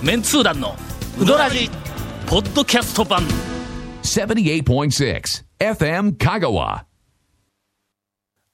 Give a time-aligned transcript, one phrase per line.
[0.00, 0.76] メンツー団の
[1.20, 1.68] ウドラジ
[2.28, 3.20] ポッドキャスト版。
[4.04, 5.22] 78.6
[5.58, 6.84] FM Kagawa.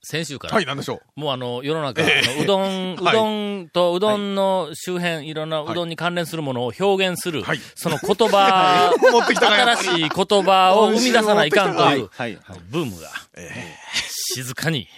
[0.02, 1.20] 先週から、はい、なんでしょう。
[1.20, 7.60] もうあの、世の中、あのうどん、うどんとうどんの周辺、いろんなうどんに関連するものを表現する、はい。
[7.74, 12.38] その言葉、 新しい言葉を生み出さないかんという、はい。
[12.70, 13.10] ブームが、
[14.34, 14.88] 静かに、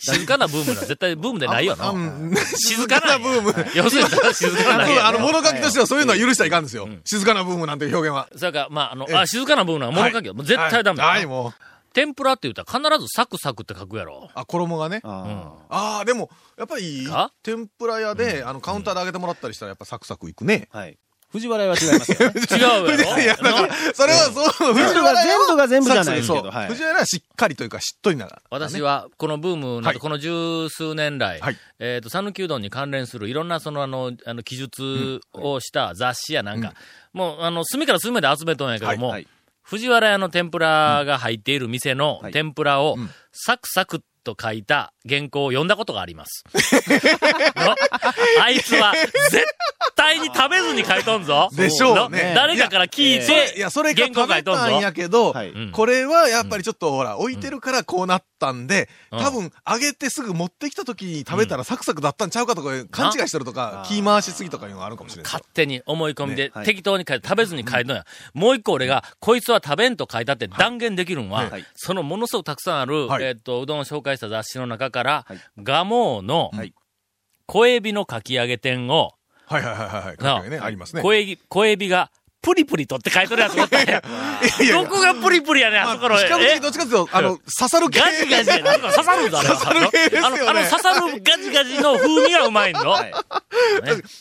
[0.00, 1.90] 静かなブームな、絶対ブームでないよな。
[1.90, 3.66] うん静かなブーム。
[3.74, 6.88] 要するに、静かなあの、物書きとしてはそういうのは許しちゃいかんですよ。
[7.04, 8.28] 静かなブームなんていう表現は。
[8.34, 11.52] それから、まあ、あの、あ、静かなブームな物書きは、もう絶対ダメだ、はい、はいもう。
[11.92, 14.30] 天ぷらって言ったら必ずサクサクって書くやろ。
[14.34, 15.00] あ、衣がね。
[15.04, 20.68] あああ、でも、やっぱりか、天ぷら屋で、あの、カウンターで揚げてもらったりしたら、やっぱサクサクいくね。
[20.72, 20.78] あ。
[20.78, 20.98] はい。
[21.32, 22.40] 藤原屋は違いますよね。
[22.50, 28.42] 違うやろいや、だから、それはそう、藤全部が全部が全部じゃないですけど藤原はしっかりというか、しっとりながら。
[28.50, 29.98] 私は、このブームなど、はい。
[29.98, 31.56] この十数年来、はい。
[31.78, 36.74] えっ、と、讃岐うどんに関連するいろんなその、あの、あの、記述をした雑誌やなんか、
[37.12, 39.26] もう、あの、隅から隅まで集めとんやけども、はい。
[39.62, 42.32] 藤原屋の天ぷらが入っている店のはい。
[42.32, 46.44] 天ぷらをん、サクサクと書いた原稿を読んだことがあります。
[47.56, 47.76] の
[48.42, 48.94] あいつは、
[49.30, 49.44] 絶
[49.96, 51.48] 対に食べずに書いとんぞ。
[51.52, 52.30] でしょうね。
[52.30, 54.60] の誰かから聞いそれて、いや、それが原稿食べ書いとんぞ。
[54.60, 55.34] たんやけど、
[55.72, 59.18] これはやっぱりちょっとほら、置いてるからこうなったんで、うん。
[59.20, 65.32] 多分揚げてすぐ持ってきた時に食べたらサクサクだったんちゃうかとか、勘違いしてるとかあ、気回しすぎとかいうのがあるかもしれない。
[65.32, 68.04] 勝手に思い込みで、適当に書いて、食べずに書いとんや。
[68.34, 71.64] もう一個俺が、こいつは食べんと書いたって断言できるんは、はい。
[71.74, 73.24] そのものすごくたくさんある、はい。
[73.24, 75.38] えっ、と、うどんを紹介した雑誌の中から、はい。
[75.58, 76.74] ガモーのはい、
[77.46, 79.14] 小エビのかき揚げ店を、
[79.50, 81.02] はいはいはいはいね、ありますね。
[81.02, 82.12] 小エビ、小エビが、
[82.42, 86.14] プリプリとって書いてるやつおったんどこがプリプリやねん、あそこの。
[86.14, 86.54] まあ、比較え？
[86.54, 88.00] 的どっちかっていうと、あの、刺さる系。
[88.00, 88.58] ガジガジや。
[88.60, 89.56] なんか刺さるんだ、あれは。
[89.56, 92.90] 刺さる系ですよねあの、あの刺さるガジガジの風味がうまいの。
[92.90, 93.12] はい。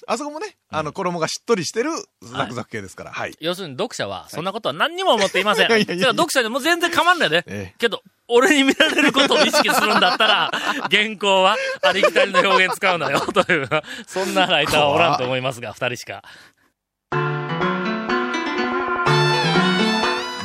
[0.07, 1.91] あそこもね、あの、衣がしっとりしてる
[2.21, 3.11] ザクザク系ですから。
[3.11, 3.33] はい。
[3.39, 5.67] 要するに読者は、そんなことは何にも思っていません。
[5.67, 7.45] いやいやいや読者でも全然構わんないで。
[7.47, 10.51] ええけど、俺に見られることを意識するんだったら、
[10.91, 13.69] 原稿はありきたりの表現使うなよ、という、
[14.05, 16.21] そんなライターはおらんと思いますが、二人しか。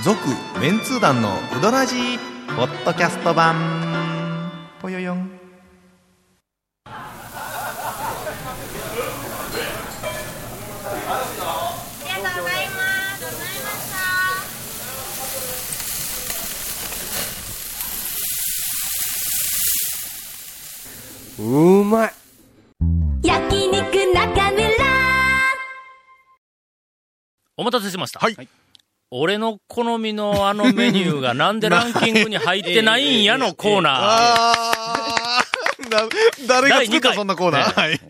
[0.05, 0.19] 続、
[0.61, 2.19] メンツー団のうどらじ
[2.55, 3.57] ポッドキャスト版。
[4.83, 5.31] ぽよよん。
[6.85, 6.91] あ
[12.05, 13.25] りがとうございます。
[13.25, 13.89] ございまし
[21.39, 21.43] た。
[21.43, 22.13] うまい。
[23.23, 23.81] 焼肉
[24.13, 24.69] 中村
[27.57, 28.21] お待たせしました。
[28.21, 28.37] はい。
[29.11, 33.95] 俺の好みのあのメニューがなんでランキングに入ってないんやのコーナー。
[34.01, 36.09] あー、な
[36.49, 37.81] 誰が作ったそんなコーナー？
[37.81, 38.01] はい。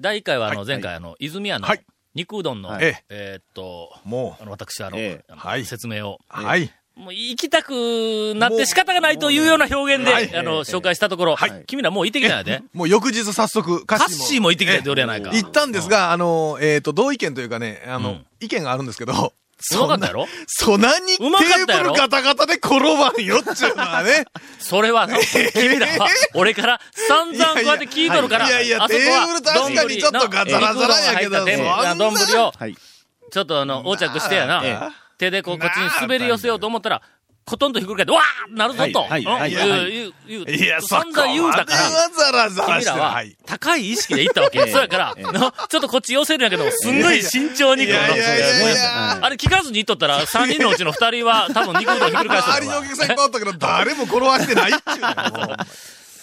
[0.00, 1.84] 第1回はあのはい前回あの、泉屋のはい。
[2.14, 6.72] 肉うどんの、えっと、もあの私あの、説明を、う、はい。
[6.94, 11.64] もう行きたくなって仕方がないというような表現で、はいあの、紹介したところ、はい。
[11.66, 12.62] 君らもう行ってきたんやで。
[12.72, 14.08] もう翌日早速、歌カッ。
[14.10, 15.30] シーも行ってきたって俺やないか。
[15.32, 19.32] 行ったんですが、あの、えっと、同意見というかね、あのうん、意見があるんですけど、
[19.72, 24.26] うまかったやろそんなにテーブルガタガタで転ばんよっちゅうのはね。
[24.58, 25.08] それは、
[25.52, 32.76] 君らは、 俺から散々こうやって聞いとるから、いやいやテーブル確かにちょっとガザラザラやけど丼を、はい。
[33.30, 34.78] ちょっとあの、横着してやな、え
[35.18, 37.02] 手でこう、こっちに滑り寄せようと思ったら、
[37.44, 40.12] コトンとひっくり返って、わーなるぞと、はいうんはいはいはい。
[40.26, 42.78] 言ういや、散々言うたから、はザラザラ。
[42.78, 43.36] 君らははい。
[43.44, 44.60] 高い意識で行ったわけ。
[44.70, 55.04] そうやから、の ちょっとこっち寄せるんやけど、すんごい慎重にいやいやいやいやいこやうあれ聞かずに行っとったら、3人のうちの2人は多分肉うどんひっくり返してるわ周りのお客さんいっぱいおったけど、誰も転ばしてないっちゅう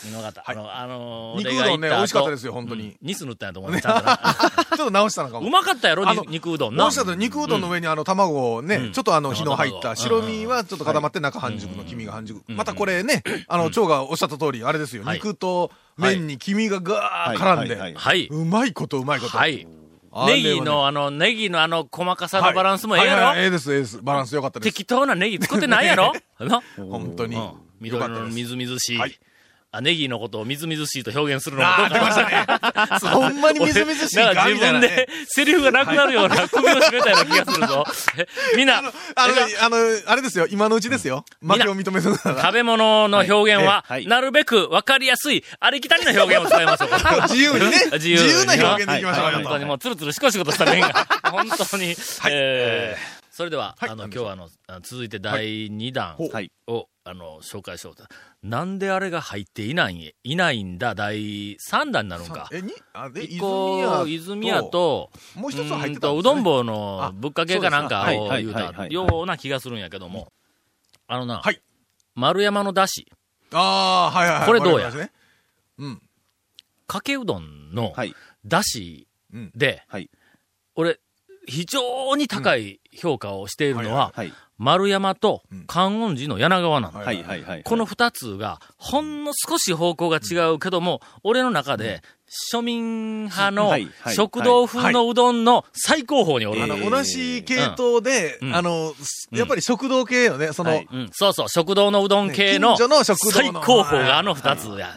[0.05, 0.43] 見なかった。
[0.45, 2.51] あの、あのー、肉うどんね、美味しかったですよ。
[2.51, 2.95] よ、本当に。
[3.01, 4.17] ニス塗ったんやと思うね、ちゃんとな。
[4.17, 5.47] ちょっと直したのかも。
[5.47, 6.83] うまかったやろ、肉うどんな。
[6.83, 12.39] 美味しかった肉うどんの上にあの卵をね、うんちょっとあの火の入った白身はちょっと固まって中半熟の黄身が半熟。
[12.51, 15.03] んまたこれね、あの、蝶がおっしゃった通り、あれですよ。
[15.03, 17.95] はい肉と麺に黄身がガーッ絡んで。
[17.95, 18.27] はい。
[18.27, 19.37] うまいことうまいこと。
[19.37, 19.67] はい。
[20.27, 23.35] ネギの、あの、ネギのあの、細かさのバランスもええやろ？
[23.37, 23.99] ええです、ええです。
[24.01, 24.73] バランス良かったです。
[24.73, 26.11] 適当なネギ作ってないやろ？
[26.39, 27.35] な本当に。
[27.35, 27.41] うん。
[27.41, 28.29] よ緑かったです。
[28.29, 28.99] のみずみずしい。
[29.79, 33.09] ネギのことをみずみずしいと表現するのもどうか出ましたね。
[33.13, 35.07] ほんまにみずみずしいか自分で。
[35.27, 37.85] セリフがなくなるような首を絞めたような気がするぞ。
[38.17, 38.27] え
[38.57, 38.91] みんな、あのね、
[39.61, 39.77] あの、
[40.07, 41.23] あれですよ、今のうちですよ。
[41.41, 42.41] 負けを認めるなら。
[42.41, 46.89] 食べ物の表現は、はいはいなるべく分かりやすい、ありきたりな表現を使いましょう。
[47.29, 47.77] 自由にね。
[47.93, 51.95] 自 自由に由な表現でいきましょうよはい本当にもう、つるつるしこしことした面が、本当に。
[52.29, 56.15] えーそれでは、あの、今日はあの、あ続いて第2弾。
[56.67, 58.03] を、あの、紹介しようと。
[58.43, 62.49] なんであれが入っていない、いないんだ、第3弾になるんか。
[62.51, 70.31] え、に、あ、で、一個、泉屋、と、もう一つは入ってたね、とうどん坊のぶっかけかなんかあを言うたはいような気がするんやけども、
[71.07, 71.61] あのな、はい
[72.15, 73.11] 丸山のだし、
[73.53, 74.47] ああ、はいはいはい。
[74.47, 74.89] これどうや？
[74.91, 75.11] ね
[75.77, 76.01] うん。
[76.87, 78.13] かけうどんのはい。
[78.43, 79.51] だしうん。
[79.55, 80.09] で、はい。
[80.75, 80.99] 俺、
[81.47, 84.33] 非常に高い評価をしているのは、はい。
[84.57, 85.63] 丸山とうん。
[85.65, 86.99] 観音寺の柳川なんだ。
[87.63, 92.03] この二つが、ほんの少し方向が違うけども、俺の中で、
[92.53, 93.73] 庶民派の
[94.13, 96.63] 食堂風のうどんの最高峰におる。
[96.63, 98.55] あの、同じ系統で、うん。
[98.55, 98.93] あの、
[99.31, 100.87] やっぱり食堂系よね、その、はい。
[100.91, 104.95] うん、そうそう、食堂のうどん系の最の高峰があの二つや。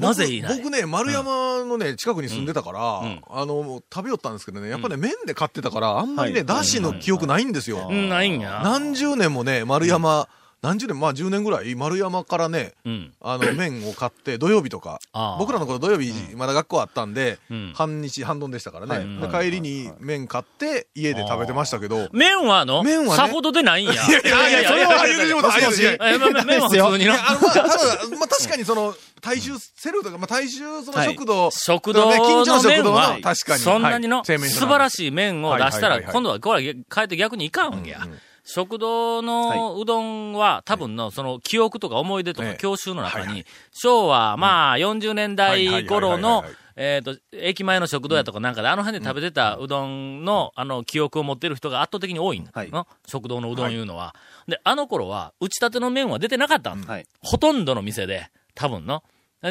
[0.00, 0.56] なぜいいない？
[0.56, 3.22] 僕僕ね、丸山のね、近くに住んでたから、ん。
[3.30, 6.46] あの、食べよったんですけどね、やっぱね、麺で買ってたから、あんまりね、はい。
[6.46, 7.88] だしの記憶ないんですよ。
[7.90, 8.60] うん、ないんや。
[8.64, 10.28] 何十年もね、丸山、
[10.62, 13.12] 何十年、まあ10年ぐらい、丸山からね、うん。
[13.22, 15.00] あの、 麺を買って、土曜日とか
[15.38, 19.26] 僕らの頃土曜日、まだ学校あったんでうん、半日、半丼でしたからはいね。
[19.26, 23.92] で帰りに麺買って、家で食べてましたけど、麺はあの、麺はねさほどでないんや。
[23.92, 33.62] いいやいやいや、それは言うてももしもしいやいやえ、ま麺は普通にのまあ、確かにその、大衆セルとか、まあ、大衆その食堂、食堂ね近所のの食堂の、確かに。
[33.62, 34.90] そんなにのはい素晴らい。
[34.90, 38.06] しい麺を出したら、今度はこれは変えて逆にいかんわけや。
[38.44, 42.56] 食堂のうどんは、多分の、その記憶とか思い出とかええ。
[42.56, 46.44] 教習の中に昭和、まあ、40年代頃の
[46.82, 52.70] えっと、駅前の食堂やとかなんかで、あの辺で食べてたうどんの、あの、記憶を持ってる人が圧倒的に多いんだはい。
[52.70, 53.76] の食堂のうどんい。
[53.76, 54.14] うのは。
[54.48, 56.86] で、あの頃は、打ち立ての麺は出てなかったん。
[57.20, 59.02] ほとんどの店で、多分の。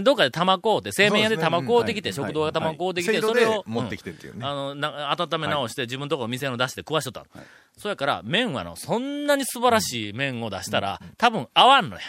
[0.03, 4.45] どっかで玉買うて、製麺屋で玉買うてきて、食堂が玉買うてきて、それを、持ってきてっていうね。
[4.45, 7.25] あの、な、温め直して、自分のところ店の出して食わしとった
[7.75, 7.81] の。
[7.81, 12.01] そやから、麺はの、そんなに素晴らしい麺を出したら、多分合わんのや。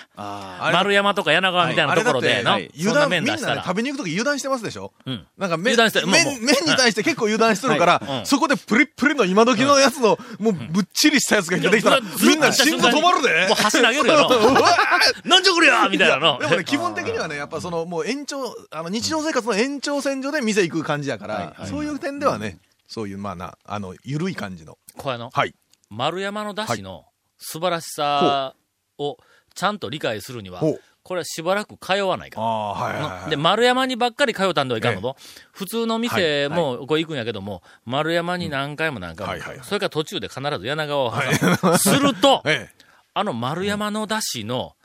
[0.73, 3.63] 丸山とか柳川みたいなところでな油断、みんなね麺出したら。
[3.63, 4.93] 食べに行くとき油断してますでしょ？
[5.07, 5.27] うん。
[5.39, 14.51] なんか麺、油断してもう麺、麺に対して結構油断してるから、はいうんそこでプリップリの今時のやつの、もうぶっちりしたやつが出てきたら、みんな信号止まるでもう橋投げるよの。
[14.51, 14.77] うわ
[15.25, 16.39] なんじゃこりゃみたいなの。
[16.41, 22.59] でもね、基本的にはね、やっぱその、もう延長、あの、日常生活の延長線上で店行く感じやから、そういう点ではね、
[22.89, 24.77] そういう、まあな、あの、ゆるい感じの。
[25.03, 25.55] これの、はい。
[25.89, 27.07] 丸山の出汁の
[27.39, 28.55] 素晴らしさ
[28.99, 29.17] を
[29.55, 30.61] ちゃんと理解するには
[31.03, 33.31] これはしばらく通わないかああ、はいはいはい。
[33.31, 35.17] で、丸山にばっかり通ったんではいかんのと。
[35.51, 41.79] 普通の店はいもこう行くんやけども、丸山に何回も何回も行くはいはいはいそれから途中で必ず柳川を挟む。
[41.79, 42.85] すると、 ええ。
[43.15, 44.80] あの丸山のだしの、一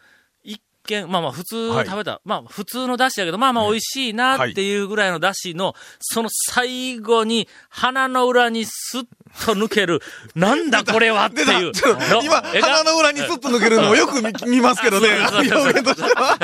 [0.86, 1.86] 見、まあまあ普通はい。
[1.86, 9.06] 食べた、まあ普通のだしやけど、まあまあ美味しいなっていうぐらいのだしの、その最後に鼻の裏にスッ
[9.46, 10.02] と抜ける、
[10.36, 11.72] なんだこれはってでいう。
[12.24, 12.68] 今、えが。
[12.68, 16.38] 鼻の裏にスッと抜けるのをよく見見ますけどね、 そうそうそう表現としては。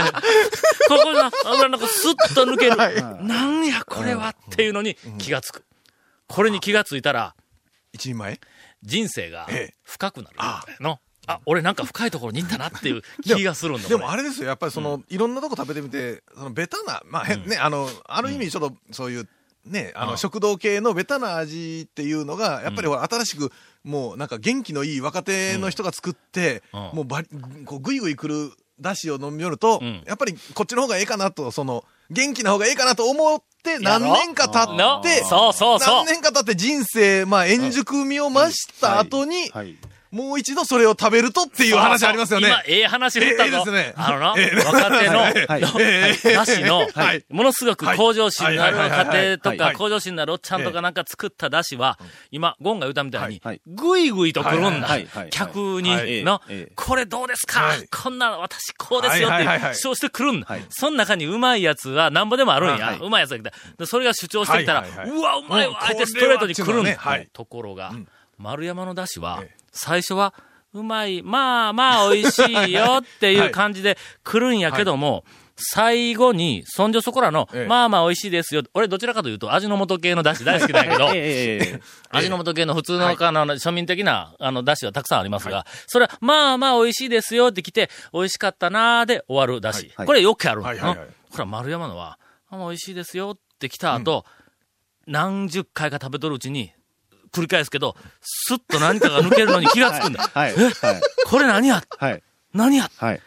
[0.88, 2.78] ここの油の中スッと抜ける。
[2.78, 5.64] はいなんやこれはっていうのに気がつく。
[6.28, 7.36] これに気がついたら、
[7.94, 8.40] 一人前？
[8.84, 9.76] 人生がええ。
[9.84, 10.38] 深くなる。
[10.80, 11.00] の。
[11.28, 13.88] あ、俺なんか深いところに行ったなっていう気がするんだ。
[13.88, 19.28] でもあれですよ、やっぱりその、いろんなとこ食べてみて、そのベタな、まあ、へね、あの、ある意味ちょっとそういう、
[19.66, 23.52] ね、あの、うん食堂系のベタな味っていうのが、やっぱり新しく、
[23.84, 26.80] もうなんか元気のいい若手の人が作って、うん。
[26.80, 27.28] もうばり、
[27.66, 30.04] こうぐいぐい来る出汁を飲みよると、うん。
[30.06, 36.06] やっぱりこっちの方がええかなと、その、元気な方がええかなと思って、や何ろ年か経のって、そうそうそう。
[36.06, 36.06] 何。
[36.08, 39.78] 年か経って人生、まあ、円熟味を増した後に、はい。
[40.12, 42.48] もう一度それを食べるとっていう話ありますよね。
[42.50, 43.44] 今、ええ話振ったぞ。
[43.44, 43.94] ええですね。
[43.96, 44.56] あのな、ええ。
[44.58, 45.62] 若手の、はい。
[46.28, 47.26] のだしの、はい。
[47.30, 48.90] ものすごく向上心のあるはい。
[48.90, 49.00] はい。
[49.00, 49.08] はい。
[49.08, 49.18] はい。
[49.18, 49.76] 家庭とか、はい。
[49.76, 51.98] 向上心のあるおっちゃんとかなんか作っただしは、
[52.30, 54.12] 今、ゴンが言ったみたいにぐい。
[54.12, 54.34] ぐい。
[54.34, 54.88] と来るんだ。
[55.30, 56.24] 客にはい。
[56.24, 56.68] のえ。
[56.70, 57.62] え、これどうですか？
[57.62, 57.88] はい。
[57.88, 60.48] こんな私こうですよって主張してくるんだ。
[60.48, 60.66] はい。
[60.70, 62.88] その中にうまいやつはなんぼでもあるんや。
[62.88, 62.94] は。
[62.94, 63.00] い。
[63.00, 63.52] うまいやつが来た。
[63.78, 66.98] でそれが主張してきたら、うわ、うまいわ、うんあえてストレートに来るんだ。
[67.34, 70.34] ところがん、丸山のだしはええ、最初は、
[70.74, 75.26] うまい、まあまあ美味しいよっていう 感じで来るんやけども、
[75.58, 78.64] 最後に、そんじょそこらのええ、まあまあ美味しいですよ。
[78.74, 83.18] 俺どちらかというと味の素系のだし大好きなんやけど、 え 味の素系の普通の、あの、
[83.56, 89.92] 庶民的な、あの、だしはたくさんありますが、それは、まあまあ美味しいですよって来て、美味しかったなーで終わるだし。
[89.96, 90.08] はい。
[90.08, 90.68] これよくあるの。
[90.68, 91.08] はいはいはい。
[91.32, 92.18] ほら、丸山のは、
[92.50, 94.26] あ美味しいですよって来た後、
[95.06, 96.72] 何十回か食べとるうちに、
[97.32, 100.30] 繰り返すけど、スッと何かが抜けるのに気がつくんだ。
[100.34, 100.54] はい。
[100.56, 100.56] え？
[100.56, 101.02] はい。
[101.26, 101.84] これ何や？
[101.98, 102.24] はい。
[102.54, 102.90] 何や？
[102.98, 103.22] はい。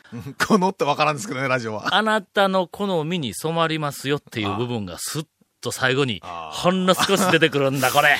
[0.47, 1.93] このってわからんですけどね、ラジオは。
[1.97, 5.27] あなたの好みに染まりますよっていう部分がスッ
[5.61, 8.19] と最後に、ほんの少し出てくるんだ、これ。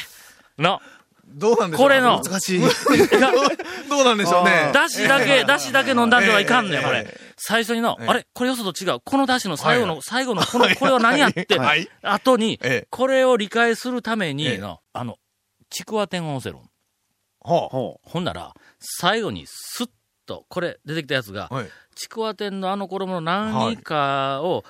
[0.59, 0.81] の。
[1.27, 2.61] どうなんでしょうこれの難しい。
[3.89, 4.71] どうなんでしょうね。
[4.73, 7.19] だしだけ、だしだけ飲んだんではいかんねん、これ。
[7.37, 8.27] 最初にの、ええあれ？
[8.33, 9.01] これよそと違う。
[9.05, 11.59] このだしの最後の、はい最後の、この、これは何やって？
[11.59, 14.61] はい、後にええ、これを理解するために
[14.93, 15.17] あの、
[15.75, 16.71] ちくわ天オセロン。
[17.41, 19.91] はほほんなら、最後にスッ
[20.25, 21.67] と、これ出てきたやつがあ、はい。
[21.97, 24.65] ちくわ天のあの衣の何かを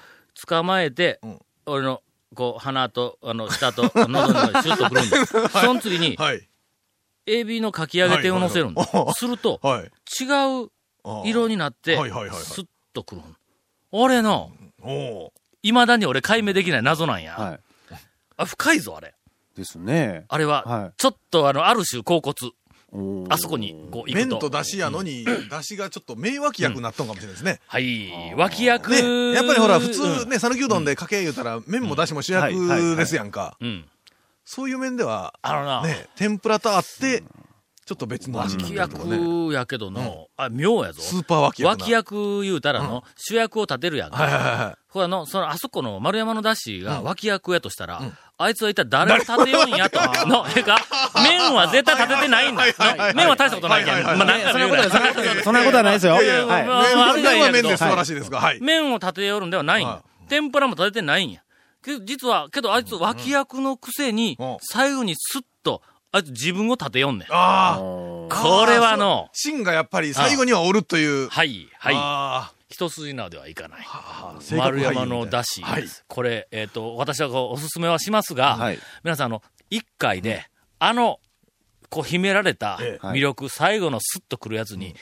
[0.48, 2.02] 捕まえて、うん俺の、
[2.34, 5.48] こう、鼻と、あの、下と、喉の中にシュッとくるんだ。
[5.60, 6.46] その次に、はい。
[7.26, 9.10] エビのかき揚げ天を乗せるんだはいはいは。
[9.12, 9.82] いすると、 はい。
[9.82, 10.24] 違
[10.64, 10.70] う
[11.04, 13.36] ああ色になって、はいはいはいはいスッとくるん。
[13.92, 15.32] 俺の、おお
[15.62, 17.36] 未だに俺解明できない謎なんや。
[17.38, 17.40] う。
[17.40, 17.60] はい。
[18.36, 19.14] あ、深いぞ、あれ。
[19.56, 20.24] ですね。
[20.28, 22.34] あれは、はいちょっとあの、ある種、甲骨。
[23.28, 24.50] あそこに、こう、行麺くと。
[24.50, 27.60] と出汁やのに、出汁がちょっと名脇役になったんかもしれないですね。
[27.66, 28.34] はい。
[28.36, 28.90] 脇役。
[28.90, 33.56] ね、やっぱりほら、普うん通ね、讃岐うどんでかけ言うたら、麺も出汁も主役ですやんか。
[33.60, 33.84] うん。
[34.44, 37.22] そういう面では、あのな、ね、天ぷらとあって、
[37.86, 38.74] ちょっっと別の味に脇。
[38.74, 41.02] 役やけどの、あ、妙やぞ。
[41.02, 41.84] スーパー脇役な。
[41.84, 44.78] 脇役言うたらの、主役を立てるやんか。
[44.94, 48.00] はいはいはほらの、その、あそこの丸山のダッシーが脇役やとしたら、
[48.38, 49.98] あいつは一体誰を立てようんやと。
[50.28, 50.78] の、ええか、
[51.24, 52.62] 麺は絶対立ててないんだ。
[53.12, 54.04] 麺は大したことないけん。
[54.04, 54.16] まあ、
[54.52, 54.90] そんなことは
[55.42, 56.16] そんなことはないですよ。
[56.16, 58.60] 麺は麺で素晴らしいですが、はい。
[58.60, 60.02] 麺を立てよるんではないんやは。
[60.28, 61.42] 天ぷらも立ててないんや。
[62.04, 65.82] 実は、けどあいつ脇役のくせにうん、最後にスッと、
[66.14, 67.28] あいつ自分を立てよんねん。
[67.30, 67.78] ああ。
[67.78, 71.28] これはの、芯がやっぱり最後にはおるという。
[71.28, 71.94] はい、はい。
[71.96, 73.80] あ一筋縄ではいかない。
[73.84, 74.38] あ。
[74.56, 75.84] 丸山のだし、はい。
[76.06, 80.46] これ、えっ、と、私はこうおすすめはしますが、はい皆さん、あの、一回で、
[80.78, 81.18] あの、
[81.90, 84.94] こう、秘められたええ魅力、最後のスッとくるやつに、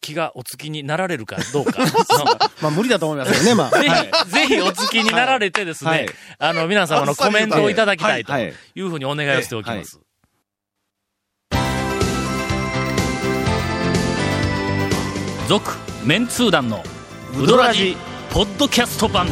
[0.00, 1.78] 気がお付きになられるかどうか。
[2.60, 3.70] まあ 無理だと思いますけどね、まあ。
[3.70, 6.08] ぜひ、はいぜひお付きになられてですね、はい
[6.38, 10.00] あの、皆様のコメントをいただきたいとはいいうふうにお願いをしておきます。
[15.46, 16.82] 続、メンツー団の
[17.40, 17.96] ウドラジ
[18.30, 19.28] ポッドキャスト版。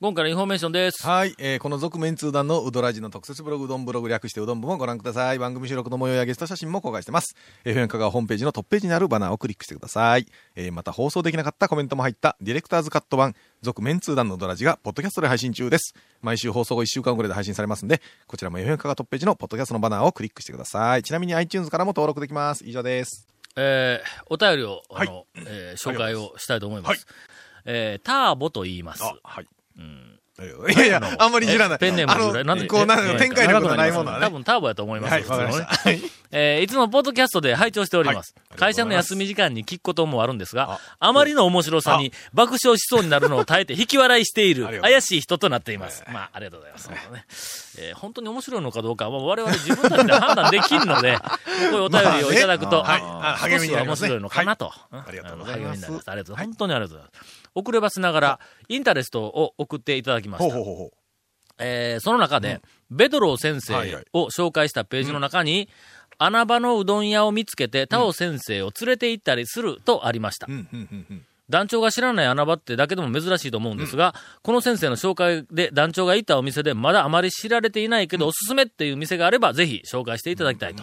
[0.00, 1.04] 今回のインフォメーションです。
[1.04, 5.40] はい、えーこの続麺通団のうどラヂの特設ブログ、うどんブログ略してうどん部もご覧ください。
[5.40, 7.34] 番組収録の模様やゲスト写真も公開してます。
[7.64, 10.26] FM 香川ホームページのトップページにあるバナーをクリックしてください。
[10.54, 15.94] えーまた放送できなかったコメントも入ったディレクターズカット版、続麺通団のうどラヂがポッドキャストで配信中です。
[16.22, 21.02] 毎週放送後1週間後で配信されますんで、こちらも FM 香川トップページのポッドキャストのバナーをクリックしてください。
[21.02, 22.64] ちなみに iTunes からも登録できます。
[22.64, 23.26] 以上です。
[23.56, 26.90] えーお便りを、あの、はいえー紹介をしたいと思います。
[26.90, 26.98] はい
[27.64, 29.02] えーターボと言います。
[29.02, 29.48] あ、はい。
[30.40, 31.76] いやいや、あんまり知らない。
[31.76, 34.26] えペンネームなんでこう、なか展開力のないものはね。
[34.26, 35.12] 多分ターボやと思います。
[35.28, 35.42] は
[35.90, 36.00] い、ね。
[36.30, 38.34] えーいつもポッドキャストで拝聴しております。
[38.36, 46.02] はい会社の休み時間に聞くこともあるんですが、ああまりの面白さに爆笑しそうになるのを耐えて引き笑いしている怪しい人となっています。
[46.12, 46.90] まあ、ありがとうございます。
[46.90, 46.96] ね
[47.78, 51.18] えー本当に面白いのかどうかは我々自分たちで判断できるので、
[51.70, 54.72] こういうお便りをいただくと、少しは面白いのかなと。
[54.90, 56.10] うんありがとうございます励みになります。
[56.10, 56.54] ありがとうございます。
[56.54, 57.37] 本当にありがとうございます。
[57.54, 60.76] 遅ればせながら、インタレストを送っていただきましたほうほう。
[60.76, 60.90] ほう。
[61.58, 65.68] えーその中で、ベドロー先生はいはいを紹介したページの中に、
[66.18, 70.46] 穴場のうどん屋を見つけて、タオ先生を連れて行ったりするとありました。
[70.48, 71.24] うん、うん、うん、うん。
[71.50, 80.82] 団長が知らない穴場ってだけでも珍しいと思うんですが、この先生の紹介で団長が行ったお店でまだあまり知られていないけど、おすすめっていう店があれば、ぜひ紹介していただきたいと。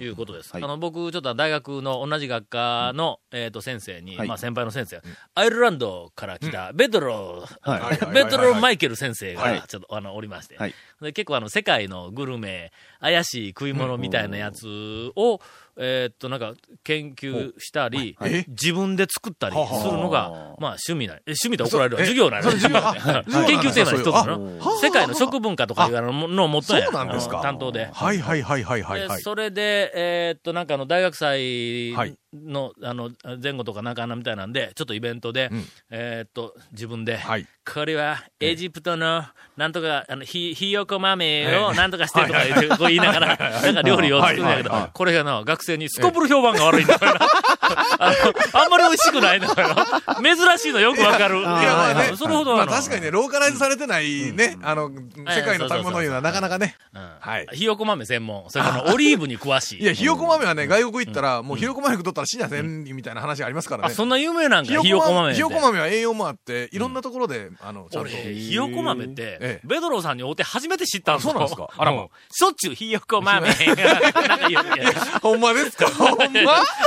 [0.00, 0.52] いうことです。
[0.52, 0.62] はい。
[0.62, 4.28] あの、僕、ちょっと大学の同じ学科の、えっ、と、先生に、はい。
[4.28, 5.00] まあ先輩の先生、
[5.34, 7.46] アイルランドから来た、ベドロ
[8.12, 9.60] ベドロー・マイケル先生はい。
[9.60, 10.74] が、ちょっと、あの、おりまして、はい。
[11.00, 15.40] で結構あの、世界のグルメ、怪しい食い物みたいなやつを、
[15.76, 16.54] えーっと、なんか、
[16.84, 22.02] 研究したり、はい自分で作ったりするのが、まあ、趣味な、え、趣味で怒られるわ。
[22.02, 26.84] え授業なのねあ研究テーマの一つなの世界の食文化とかいうののもっとや。
[26.84, 27.40] そうなんですか？
[27.42, 27.88] 担当で。
[27.92, 29.22] はいはいはいはいはい。
[29.22, 33.10] それで、えーっと、なんかあの、大学祭はいの、あの、
[33.42, 35.64] 前後とかなんかなみたいなんで、ちょっとイベントで、うん。
[35.90, 37.46] えーっと、自分で、はい。
[37.72, 39.24] これは、エジプトの、
[39.56, 47.26] なんとか、あの、ひ、ひよこ豆をなんとかしてとか言って、こう言いながら、なんか料理を作るんだけどこれがな、学生にすこぶる評判が悪いんだからな。
[47.68, 50.36] あんまり美味しくないんだからな。
[50.36, 51.40] 珍しいのよくわかる。
[51.40, 52.12] いや、まあね。
[52.16, 56.76] それほどまあの確かにね、ローカライズされてないね、あの、世界の食べ物いうのはなかなかね。
[56.94, 58.44] うんはいひよこ豆専門。
[58.50, 59.82] それからオリーブに詳しい。
[59.82, 63.94] いや、ひよこ豆はね、外国行ったら、もうひよこ豆食ったら死にゃせんみたいな話ありますからあ、ね。
[63.94, 65.34] そんな有名なんか、ひよこ豆。
[65.34, 68.16] ひよこ豆は栄養もあって、いろんなところで、あの、ちゃん俺、と。
[68.18, 71.68] ひよこ豆ってええ、ベドローさんに会うて初めて知ったんあそうなんですか？
[71.76, 73.48] あらまうんしょっちゅうひよこ豆。
[75.22, 75.86] ほんまですか？
[75.88, 76.26] ほんま？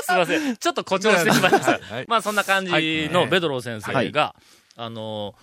[0.04, 0.58] すいません。
[0.68, 1.80] ちょっと誇張してしまいました。
[1.96, 2.06] はい。
[2.08, 4.36] まあそんな感じのベドロー先生が、
[4.76, 5.36] あの、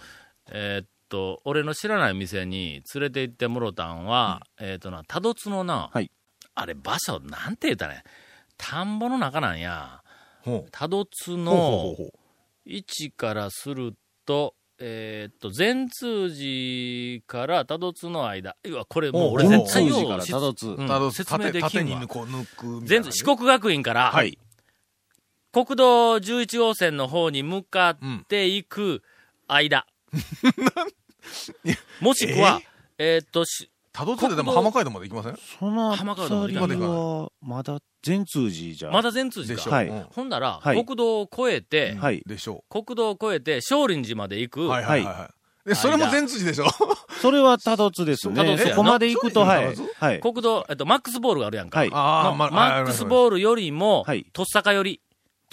[0.50, 6.10] えーっと、俺の知らない店に連れて行ってもろたんは、えーっとな、多度津のな、はい。
[6.54, 8.04] あれ場所、なんて言ったらね、
[8.58, 10.02] 田んぼの中なんや。
[10.70, 11.96] 多度津の
[12.66, 13.94] 位置からする
[14.26, 18.56] と、えーっと、善通寺から多度津の間。
[18.64, 22.06] うわ、これもう俺絶対よう善通寺から多度津うん説明できんわ。
[23.10, 24.38] 四国学院から、はい。
[25.54, 29.02] 国道11号線の方に向かっていく
[29.46, 29.86] 間。
[32.00, 32.60] もしくは、
[32.98, 33.24] えー？
[33.24, 35.38] っと、し多度津ででも浜街道まで行きません？
[35.60, 38.90] その浜川でも辺り行かないは、まだ善通寺じゃ。
[38.90, 39.70] まだ善通寺か。
[39.70, 42.22] はいでしょうんほんなら、はい国道を越えて、はい。
[42.26, 44.68] でしょ国道を越えて、少林寺まで行く、う。
[44.68, 45.30] はいはいはいは
[45.66, 45.68] い。
[45.68, 46.66] で、それも全辻でしょ？
[47.22, 48.34] それは多度津ですね。
[48.34, 49.62] 多度津やなそこまで行くと、は
[50.12, 50.20] い。
[50.20, 51.78] 国道、えっと、マックスボールがあるやんか。
[51.78, 55.00] はいあのマックスボールよりも、はいとっさかより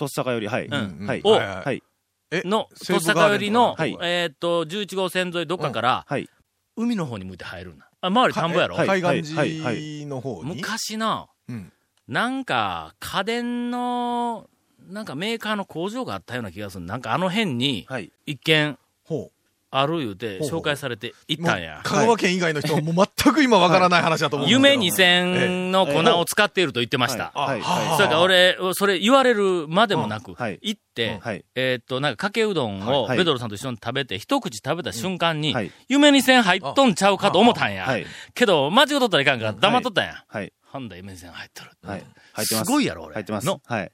[0.01, 0.65] とっさかより、はい。
[0.65, 1.21] うんはい。
[1.23, 1.83] をはいはいはい。
[2.31, 6.27] えの、さかよりの、ガーデンとかえーっと、11号線沿いどっかから、はい。
[6.75, 7.87] 海の方に向いて入るんだ。
[8.01, 10.55] あ、周り田んぼやろ、はい海岸寺の方に？
[10.55, 11.71] 昔な、うん。
[12.07, 14.49] なんか、家電の、
[14.89, 16.85] なんかメーカーの工場があったような気がする。
[16.85, 18.11] なんかあの辺に、はい。
[18.25, 19.29] 一見ほ
[19.71, 21.43] ある言うて、紹介されて行う。
[21.43, 21.79] ったんや。
[21.83, 27.31] 香川県以外の人はもう全く今わからない話だと思う夢2000の粉を使っていると言ってました。
[27.33, 27.61] はい。
[27.61, 31.19] あはそれから俺、それ言われるまでもなく、行って、い。
[31.19, 31.45] はい。
[31.55, 35.71] えーっと、なんかかけうどんをはいベドロさんと一緒に食べて、一口食べた瞬間に、はい。
[35.87, 37.85] 夢に線入っとんちゃうかと思ったんや。
[37.85, 38.05] はい。
[38.33, 40.23] けど、間違っとったらいかんから黙っとったんや。
[40.27, 40.51] はい。
[40.71, 41.71] はんだ、夢に線入っとる。
[41.83, 42.03] はい。
[42.33, 42.65] 入ってます。
[42.65, 43.13] すごいやろ、俺。
[43.13, 43.47] 入ってます。
[43.47, 43.91] の、はい。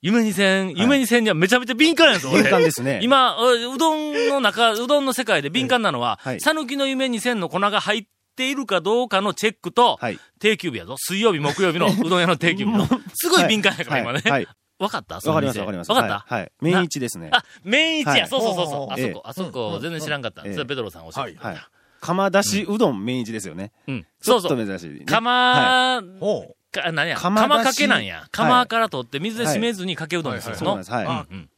[0.00, 2.42] 夢に線、夢に線にはめちゃめちゃ敏感やぞ、俺。
[2.42, 3.00] 敏感ですね。
[3.02, 10.18] 今、ううどんの中、うどんの世界で敏感なのははい、さぬきの夢に線の粉が入っているかどうかのチェックと、はい。
[10.38, 10.94] 定休日やぞ。
[10.98, 12.86] 水曜日、木曜日の うどん屋の定休日の。
[13.14, 14.22] すごい敏感やから、今ね。
[14.24, 14.46] はい。
[14.78, 15.16] わかった？
[15.16, 15.90] わかります、わかります。
[15.90, 16.52] わかった、はいはい。
[16.60, 17.30] メイン一ですね。
[17.32, 18.92] あ、メイン一や、はいそうそうそうそう。
[18.92, 20.42] あそこ、あそこ、全然知らんかった。
[20.44, 21.48] ええそれペドロさん教えてくれた。
[21.48, 21.58] はい。
[22.00, 23.72] 釜出しうどんメイン一ですよね。
[23.88, 24.06] うん。
[24.22, 24.66] ちょっとそうそう。
[24.66, 25.04] 珍しいね。
[25.06, 28.26] 釜、ほか、何や、釜かけなんや。
[28.30, 30.76] 釜から取って水で締めずにかけうどんにするの？
[30.76, 30.84] はい。
[30.84, 31.50] はうんうん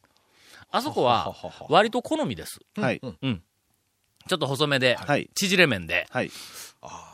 [0.73, 1.35] あそこは、
[1.68, 2.61] 割と好みです。
[2.79, 2.81] い。
[2.81, 3.01] はい。
[3.03, 3.42] うん。
[4.29, 5.29] ちょっと細めで、はい。
[5.35, 6.31] 縮れ麺で、はい。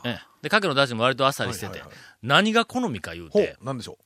[0.03, 3.97] ええで、かけの出汁も割とあっさりしててはいはいはい、何が好みか言うほてう、、なんでしょ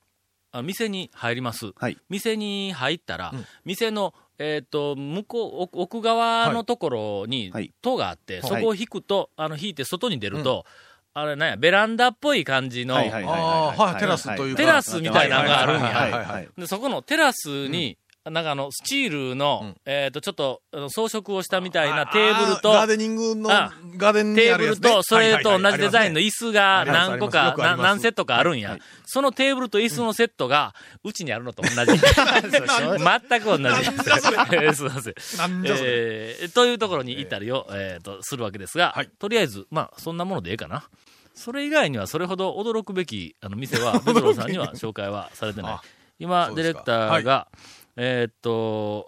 [0.53, 1.71] あ店に入ります。
[1.75, 1.97] はい。
[2.09, 10.65] 店に入ったら、うん店の、えっ、と、向こう、奥奥側のところにはい、戸があって、はいそこを引くと、あの、引いて外に出ると、
[11.13, 13.25] あれなんや、ベランダっぽい感じの、あー
[13.75, 14.61] はいテラスというか。
[14.61, 15.87] テラスみたいなのがあるんや。
[15.87, 17.97] はいはいはいはいで、そこのテラスに、
[18.29, 19.75] なんかあの、スチールの、うん。
[19.85, 22.05] えっ、と、ちょっと、装飾をしたみたいなう。
[22.13, 28.71] テーブルと、あガーデニングの、あガーデンにテーブルと、それと同じデザインのはい椅子が何個か何セットかあるんや。
[28.71, 28.79] はい。
[29.05, 31.75] そのテーブルと椅子のセットが、うちにあるのと同じ。
[31.75, 33.63] 全く同じ。
[33.63, 35.13] えーすいません。
[35.65, 38.03] えーというところに行ったりを、えー。
[38.03, 39.09] と、するわけですが、はい。
[39.19, 40.83] とりあえず、まあ、そんなものでええかな。
[41.33, 45.71] それ以外には、それほど驚くべき、あの、店は、ベトロさんには紹介はされてない。
[45.73, 45.81] あ。
[46.19, 47.47] 今、ディレクターが、
[47.97, 49.07] えーっと、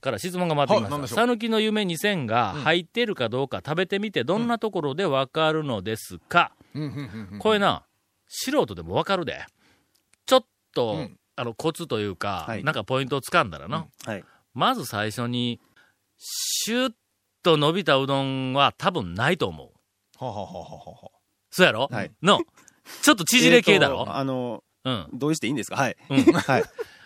[0.00, 1.14] から質問が回ってきました。
[1.14, 7.84] さぬきの夢2000が入っているかどうか食べてみて、どんなところでわかるのですか、うんうんうんうんこれな、
[8.28, 9.44] 素人でもわかるで。
[10.26, 13.86] ちょっと、うんあの、コツというか、はいなんかポイントをつかんだらな。
[14.04, 14.24] はい。
[14.54, 15.60] まず最初に、
[16.18, 16.92] シュッ
[17.42, 20.24] と伸びたうどんは多分ないと思う。
[20.24, 21.10] ははははは
[21.50, 21.88] そうやろ？
[21.90, 22.40] はいの、
[23.02, 24.00] ちょっと縮れ系だろ？
[24.00, 25.08] えーとあの、うん。
[25.14, 25.76] 同意していいんですか？
[25.76, 25.96] はい。
[26.10, 26.64] うん はい。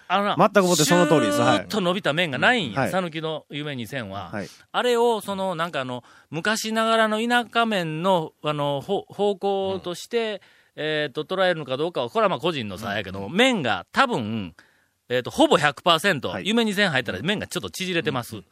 [0.08, 2.80] あのな、全くもってその通りですはいシューッと伸びた麺がないんや。
[2.80, 4.30] はいさぬきの夢2000は。
[4.30, 4.48] はい。
[4.72, 10.42] あれを、その、なんかあの、昔ながらの田舎麺の、あの、ほ方向として、
[10.76, 14.54] えっ、と、捉えるのかどうかは、これはまあ個人の差やけども、麺が多分、
[15.08, 18.42] えっ、と、ほぼ100%、はい夢2000入ったら麺がちょっと縮れてます。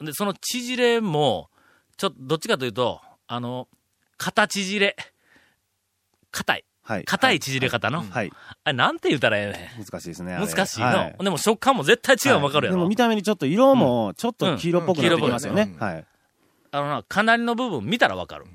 [0.00, 1.50] で、その縮れも、
[1.96, 3.68] ちょっと、どっちかというと、あの、
[4.16, 4.96] 肩縮れ。
[6.30, 6.64] 硬い。
[6.84, 7.04] はい。
[7.04, 8.02] 硬い縮れ方の？
[8.02, 8.30] はい。
[8.64, 9.42] あれ、なんて言ったらえ
[9.76, 9.84] えねん。
[9.84, 10.34] 難しいですね。
[10.36, 16.04] 難しいの、はいでも食感も絶対違うの分かるやろ、でも見た目にちょっと色も、ちょっと黄色っぽくなってきますよねはい。
[16.72, 18.46] あのな、かなりの部分見たら分かる。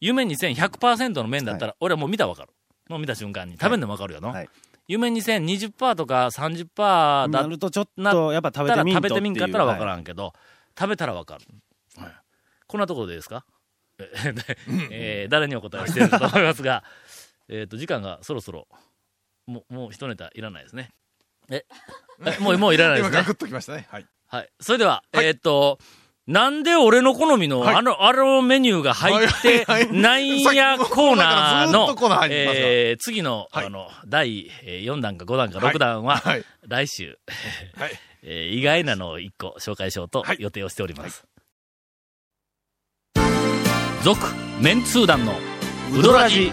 [0.00, 2.50] 夢2100%の麺だったら、俺はもう見たら分かる。
[2.88, 3.54] もう見た瞬間に。
[3.54, 4.30] 食べんでも分かるよの。
[4.30, 4.48] はい
[4.86, 10.34] 夢2020%とか30%だなっるとちょっなと、やっぱ食べたらてみんと食べてみんかったら分からはいんけど、
[10.78, 11.44] 食べたら分かる。
[11.96, 12.12] はい
[12.66, 13.46] こんなところでですか？
[13.98, 14.34] え
[14.90, 16.82] えー誰にお答えしているかと思いますが、
[17.48, 18.66] えっと、時間がそろそろ、
[19.46, 20.90] もう、もう一ネタいらないですね。
[21.50, 21.64] え、
[22.24, 23.24] え もう、もういらないですね今ガ。
[23.24, 23.86] クッときましたね。
[23.90, 24.06] はい。
[24.28, 24.48] はい。
[24.60, 25.78] それでは、えーっと、
[26.26, 31.94] なんで俺の好みの、はいあの、あのメニューが入ってはいはいはいないやコーナーの
[32.30, 37.18] えー次の、はいあの、第4弾か5弾かはい6弾は、はい来週、
[37.76, 37.92] はい。
[38.24, 41.24] えー意外なのを1個紹介しようとはい予定をしております。
[44.02, 44.20] 続、
[44.60, 45.38] メンツー団の
[45.92, 46.52] ウドラジ